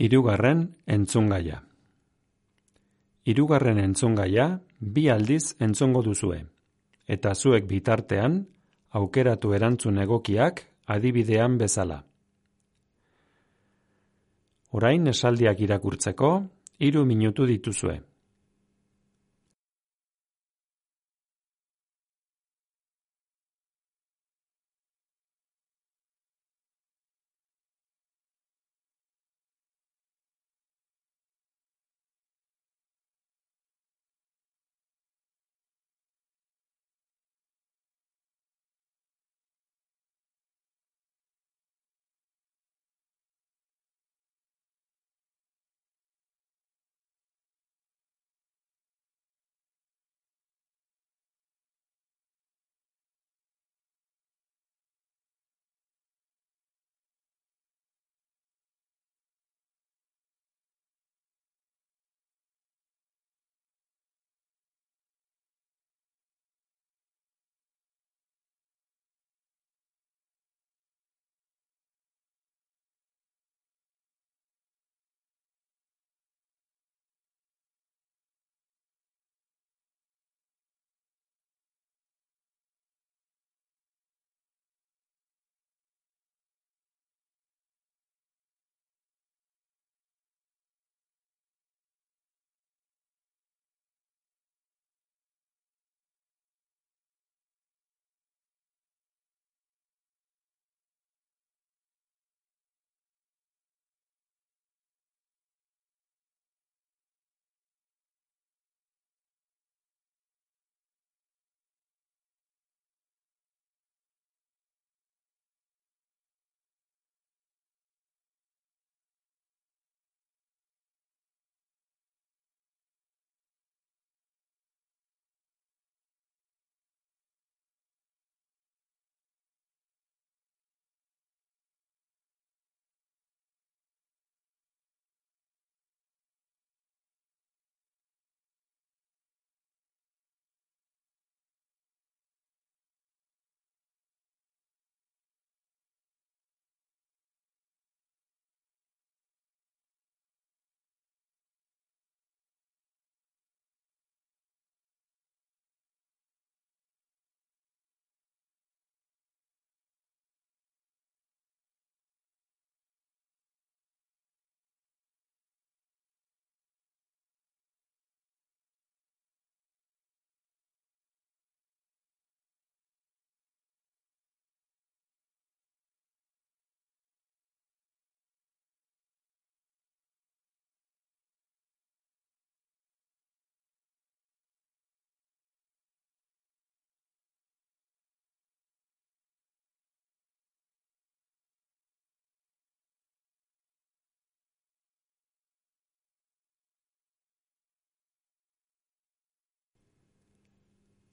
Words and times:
Hirugarren 0.00 0.62
entzungaia. 0.88 1.58
Hirugarren 3.28 3.76
entzungaia 3.82 4.46
bi 4.80 5.02
aldiz 5.12 5.58
entzungo 5.60 6.00
duzue, 6.00 6.38
eta 7.04 7.34
zuek 7.34 7.66
bitartean 7.68 8.38
aukeratu 8.96 9.52
erantzun 9.52 10.00
egokiak 10.00 10.62
adibidean 10.96 11.58
bezala. 11.60 12.00
Orain 14.72 15.12
esaldiak 15.12 15.60
irakurtzeko 15.68 16.32
hiru 16.80 17.04
minutu 17.04 17.44
dituzue. 17.44 18.00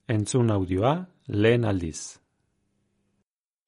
Entzun 0.08 0.50
audioa 0.50 0.94
lehen 1.28 1.64
aldiz. 1.68 2.18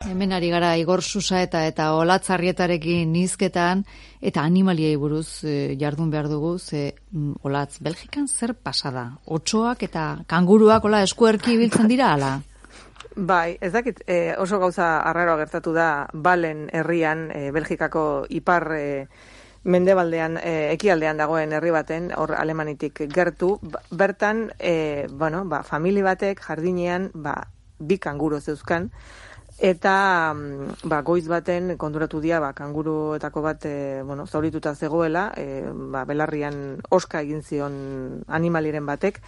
Hemen 0.00 0.32
ari 0.32 0.48
gara 0.48 0.70
Igor 0.80 1.02
Susaeta 1.04 1.66
eta 1.68 1.90
Olatzarrietarekin 1.92 3.10
nizketan 3.12 3.82
eta 4.24 4.40
animaliei 4.48 4.94
buruz 4.96 5.44
e, 5.44 5.76
jardun 5.76 6.08
behar 6.10 6.30
dugu 6.32 6.54
ze 6.58 6.94
mm, 7.12 7.42
Olatz 7.44 7.82
Belgikan 7.84 8.26
zer 8.26 8.54
pasada? 8.54 9.18
Otsoak 9.26 9.82
eta 9.84 10.04
kanguruak 10.26 10.88
ola 10.88 11.02
eskuerki 11.04 11.58
biltzen 11.60 11.92
dira 11.92 12.14
ala? 12.14 12.38
Bai, 13.16 13.58
ez 13.60 13.72
dakit 13.74 14.00
e, 14.06 14.32
oso 14.40 14.58
gauza 14.58 15.02
arraroa 15.04 15.36
gertatu 15.42 15.74
da 15.76 16.08
Balen 16.14 16.70
herrian 16.72 17.28
e, 17.34 17.50
Belgikako 17.52 18.24
ipar 18.30 18.70
e, 18.78 18.86
mendebaldean 19.64 20.38
e, 20.40 20.72
ekialdean 20.72 21.20
dagoen 21.20 21.52
herri 21.52 21.72
baten 21.74 22.10
hor 22.16 22.32
alemanitik 22.36 23.02
gertu 23.12 23.58
bertan 23.90 24.50
e, 24.58 25.06
bueno 25.12 25.44
ba 25.44 25.62
famili 25.62 26.02
batek 26.02 26.40
jardinean 26.40 27.10
ba 27.14 27.48
bi 27.78 27.98
kanguru 27.98 28.40
zeuzkan. 28.40 28.90
Eta 29.60 30.32
mm, 30.32 30.88
ba, 30.88 31.02
goiz 31.04 31.26
baten 31.28 31.76
konturatu 31.76 32.20
dira 32.24 32.40
ba 32.40 32.54
kanguruetako 32.56 33.42
bat 33.44 33.66
e, 33.68 34.02
bueno 34.08 34.24
zaurituta 34.26 34.74
zegoela 34.74 35.32
e, 35.36 35.64
ba, 35.68 36.06
belarrian 36.08 36.80
oska 36.88 37.20
egin 37.20 37.42
zion 37.42 37.74
animaliren 38.28 38.86
batek 38.86 39.20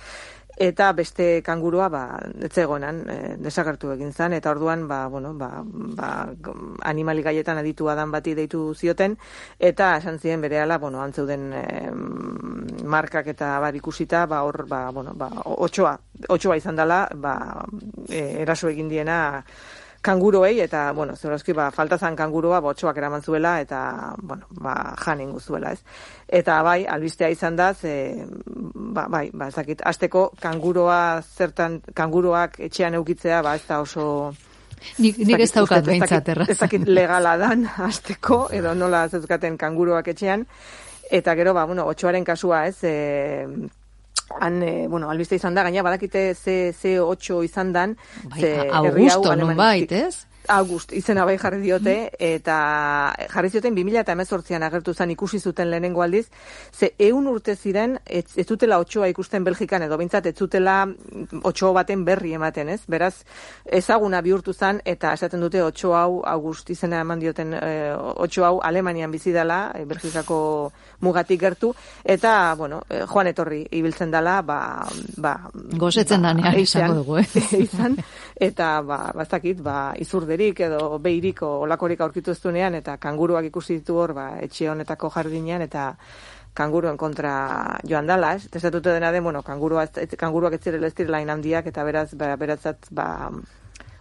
eta 0.57 0.93
beste 0.93 1.43
kangurua 1.43 1.89
ba 1.89 2.03
etzegoenan 2.49 2.99
e, 3.09 3.17
desagertu 3.43 3.93
egin 3.95 4.13
zen. 4.13 4.33
Eta 4.33 4.51
orduan 4.51 4.87
ba, 4.89 5.07
bueno, 5.09 5.35
ba, 5.35 5.63
ba, 5.65 6.11
animali 6.89 7.23
gaietan 7.23 7.59
aditua 7.59 7.95
dan 7.95 8.11
bati 8.13 8.35
deitu 8.35 8.75
zioten. 8.75 9.17
Eta 9.59 9.97
esan 9.97 10.19
ziren 10.19 10.41
berehala 10.41 10.79
bueno 10.79 11.03
antzeuden 11.03 11.53
e, 11.53 11.65
markak 12.85 13.33
eta 13.33 13.59
bar 13.61 13.77
ikusita 13.77 14.27
ba 14.27 14.43
hor 14.45 14.67
ba 14.69 14.91
bueno 14.91 15.15
ba 15.15 15.31
otsoa 15.45 15.99
otsoa 16.29 16.57
izan 16.57 16.77
dela 16.77 17.07
ba 17.15 17.65
e, 18.09 18.43
eraso 18.43 18.69
egin 18.69 18.89
diena 18.89 19.45
kanguroei 20.03 20.61
eta 20.61 20.91
bueno, 20.93 21.17
zeroski 21.17 21.55
ba 21.55 21.71
falta 21.71 21.99
zan 21.99 22.17
kanguroa 22.17 22.61
botxoak 22.61 22.97
eraman 22.99 23.23
zuela 23.23 23.61
eta 23.61 24.15
bueno, 24.19 24.47
ba 24.51 24.95
jan 24.99 25.21
ingo 25.21 25.41
zuela, 25.41 25.73
ez. 25.73 25.83
Eta 26.29 26.63
bai, 26.63 26.85
albistea 26.87 27.31
izan 27.31 27.57
da 27.57 27.73
ze 27.75 28.27
ba 28.75 29.07
bai, 29.09 29.31
ba 29.33 29.49
ezakit 29.49 29.83
asteko 29.85 30.33
kanguroa 30.41 31.23
zertan 31.23 31.81
kanguroak 31.95 32.59
etxean 32.61 32.95
eukitzea, 32.95 33.43
ba 33.43 33.55
ez 33.55 33.67
da 33.69 33.81
oso 33.81 34.35
Nik, 34.99 35.19
nik 35.19 35.39
ez 35.45 35.53
daukat 35.55 35.85
behintzat 35.87 36.29
Ez 36.49 36.59
dakit 36.59 36.89
legala 36.89 37.37
dan 37.43 37.69
azteko, 37.87 38.49
edo 38.51 38.75
nola 38.75 39.05
zeukaten 39.09 39.57
kanguroak 39.57 40.09
etxean. 40.09 40.43
Eta 41.13 41.37
gero, 41.39 41.53
ba, 41.55 41.67
bueno, 41.69 41.85
otxoaren 41.87 42.25
kasua, 42.25 42.65
ez, 42.67 42.83
e, 42.83 42.93
han, 44.41 44.63
e, 44.63 44.89
bueno, 44.89 45.11
albiste 45.11 45.37
izan 45.37 45.55
da, 45.55 45.63
gaina 45.63 45.83
badakite 45.83 46.35
ze, 46.35 46.73
ze 46.73 47.01
8 47.01 47.43
izan 47.45 47.73
dan. 47.73 47.97
Bai, 48.25 48.41
ze, 48.41 48.53
augusto, 48.73 49.37
non 49.37 49.57
bait, 49.57 49.93
ez? 49.93 50.27
August 50.49 50.93
izena 50.93 51.25
bai 51.25 51.37
jarri 51.39 51.61
diote, 51.63 51.95
eta 52.19 52.57
jarri 53.31 53.51
zioten 53.51 53.75
2018an 53.77 54.67
agertu 54.67 54.95
zen 54.95 55.11
ikusi 55.15 55.39
zuten 55.41 55.71
lehenengo 55.71 56.03
aldiz, 56.03 56.27
ze 56.73 56.93
eun 56.99 57.27
urte 57.29 57.55
ziren, 57.57 57.99
ez, 58.07 58.25
ez 58.37 58.47
zutela 58.47 58.79
otxoa 58.83 59.09
ikusten 59.13 59.45
Belgikan, 59.45 59.83
edo 59.83 59.99
bintzat 59.99 60.27
ez 60.27 60.35
zutela 60.37 60.87
otxo 61.43 61.73
baten 61.73 62.05
berri 62.05 62.35
ematen, 62.35 62.69
ez? 62.75 62.81
Beraz, 62.89 63.15
ezaguna 63.65 64.21
bihurtu 64.23 64.53
zen, 64.53 64.81
eta 64.85 65.13
esaten 65.15 65.41
dute 65.41 65.63
otxo 65.63 65.95
hau, 65.97 66.23
August 66.27 66.71
izena 66.71 67.01
eman 67.03 67.21
dioten 67.23 67.55
e, 67.55 67.73
otxo 67.95 68.47
hau, 68.47 68.59
Alemanian 68.63 69.13
bizi 69.13 69.33
dela, 69.33 69.73
e, 69.75 69.85
Belgikako 69.89 70.41
mugatik 71.01 71.41
gertu, 71.41 71.73
eta, 72.05 72.55
bueno, 72.59 72.83
e, 72.89 73.05
joan 73.07 73.31
etorri 73.33 73.63
ibiltzen 73.71 74.11
dela, 74.11 74.41
ba... 74.43 74.61
ba 75.17 75.37
Gozetzen 75.53 76.23
ba, 76.23 76.33
danean 76.33 76.59
izango 76.67 77.01
dugu, 77.01 77.19
eh? 77.23 77.27
izan, 77.67 77.97
eta, 78.37 78.75
ba, 78.87 79.01
bastakit, 79.17 79.63
ba, 79.63 79.93
izurderik 80.33 80.61
edo 80.61 80.99
behirik 80.99 81.43
olakorik 81.43 82.01
aurkitu 82.01 82.33
eztunean, 82.33 82.75
eta 82.75 82.97
kanguruak 82.97 83.45
ikusi 83.45 83.81
ditu 83.81 83.97
hor, 83.97 84.15
ba, 84.15 84.39
etxe 84.41 84.69
honetako 84.71 85.11
jardinean, 85.11 85.63
eta 85.63 85.97
kanguruen 86.55 86.97
kontra 86.97 87.79
joan 87.85 88.07
dala, 88.07 88.35
ez? 88.37 88.49
Testatute 88.49 88.93
dena 88.93 89.13
den, 89.13 89.25
bueno, 89.25 89.43
kangurua, 89.43 89.87
kanguruak 90.19 90.55
ez 90.55 90.63
zirela 90.63 90.87
ez 90.87 90.95
direla 90.95 91.19
handiak, 91.19 91.67
eta 91.67 91.85
beraz, 91.85 92.15
ba, 92.15 92.37
beratzat, 92.37 92.89
ba, 92.91 93.31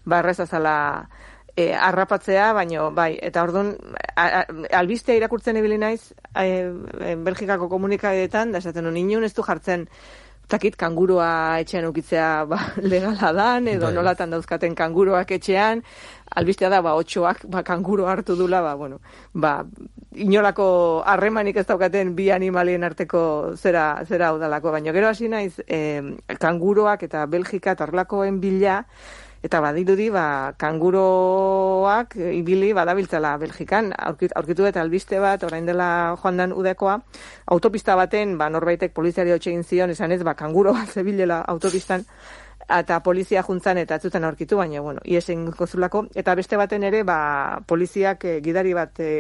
ba, 0.06 0.20
errezazala, 0.20 1.10
e, 1.56 1.74
arrapatzea, 1.74 2.54
baino 2.54 2.92
bai, 2.92 3.18
eta 3.22 3.44
orduan 3.44 3.76
albistea 4.16 5.16
irakurtzen 5.16 5.58
ibili 5.58 5.78
naiz 5.78 6.14
e, 6.36 7.16
Belgikako 7.18 7.68
komunikadeetan, 7.70 8.52
da 8.52 8.60
esaten 8.60 8.88
honi 8.88 9.16
ez 9.24 9.34
du 9.34 9.44
jartzen 9.44 9.88
takit 10.52 10.76
kangurua 10.76 11.60
etxean 11.64 11.88
ukitzea 11.88 12.30
ba, 12.50 12.60
legala 12.92 13.32
dan, 13.36 13.70
edo 13.72 13.88
bai. 13.88 13.96
nolatan 13.96 14.36
dauzkaten 14.36 14.76
kanguruak 14.76 15.32
etxean, 15.38 15.84
albistea 16.36 16.70
da, 16.74 16.82
ba, 16.84 16.98
otxoak, 17.00 17.46
ba, 17.52 17.64
kanguru 17.68 18.08
hartu 18.12 18.36
dula, 18.40 18.62
ba, 18.66 18.76
bueno, 18.80 19.00
ba, 19.34 19.62
inolako 20.12 20.68
harremanik 21.08 21.62
ez 21.62 21.66
daukaten 21.70 22.14
bi 22.18 22.30
animalien 22.36 22.84
arteko 22.84 23.24
zera, 23.56 24.04
zera 24.08 24.34
udalako, 24.36 24.76
baina 24.76 24.94
gero 24.96 25.12
hasi 25.12 25.32
naiz, 25.32 25.54
eh, 25.68 26.04
kanguruak 26.40 27.08
eta 27.08 27.26
Belgika 27.32 27.78
eta 27.78 27.88
bila, 28.42 28.84
eta 29.42 29.60
badirudi 29.60 30.10
ba 30.14 30.54
kanguroak 30.58 32.16
ibili 32.16 32.74
badabiltzala 32.78 33.38
Belgikan. 33.42 33.90
Aurkitu 33.98 34.66
eta 34.70 34.82
albiste 34.82 35.20
bat 35.20 35.44
orain 35.44 35.66
dela 35.66 36.16
joandan 36.22 36.54
udekoa 36.54 37.00
autopista 37.48 37.96
baten 37.96 38.38
ba 38.38 38.50
norbaitek 38.50 38.94
poliziari 38.94 39.34
hotze 39.34 39.50
egin 39.50 39.64
zion 39.64 39.90
esanez 39.90 40.22
ba 40.24 40.36
kanguroa 40.36 40.86
zebilela 40.86 41.42
autopistan 41.48 42.06
eta 42.80 43.00
polizia 43.04 43.44
juntzan 43.44 43.78
eta 43.82 43.96
atzuten 43.96 44.24
aurkitu, 44.24 44.58
baina, 44.58 44.82
bueno, 44.82 45.02
iesen 45.04 45.50
kozulako. 45.52 46.06
Eta 46.16 46.36
beste 46.36 46.58
baten 46.58 46.84
ere, 46.88 47.04
ba, 47.04 47.60
poliziak 47.68 48.26
e, 48.26 48.38
gidari 48.46 48.74
bat 48.78 49.00
e, 49.00 49.12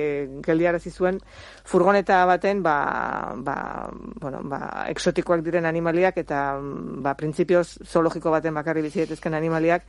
geldiarazi 0.45 0.92
zuen 0.92 1.19
furgoneta 1.65 2.24
baten, 2.25 2.63
ba, 2.63 2.75
ba, 3.36 3.57
bueno, 3.92 4.42
ba, 4.44 4.62
exotikoak 4.89 5.44
diren 5.45 5.65
animaliak 5.65 6.18
eta, 6.24 6.42
ba, 6.62 7.15
printzipioz 7.19 7.68
zoologiko 7.86 8.31
baten 8.31 8.53
bakarri 8.53 8.81
bizietezken 8.88 9.33
animaliak 9.33 9.88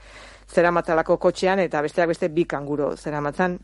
zera 0.53 0.71
matzalako 0.75 1.17
kotxean 1.17 1.63
eta 1.63 1.81
besteak 1.83 2.11
beste 2.13 2.29
bi 2.29 2.45
kanguro 2.45 2.93
zera 2.97 3.21
matzan. 3.21 3.59